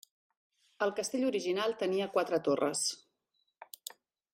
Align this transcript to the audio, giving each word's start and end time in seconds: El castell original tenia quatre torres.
El 0.85 0.93
castell 1.01 1.27
original 1.29 1.77
tenia 1.83 2.09
quatre 2.17 2.43
torres. 2.49 2.83